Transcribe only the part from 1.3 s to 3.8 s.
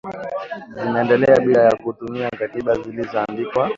bila ya kutumia katiba zilizoandikwa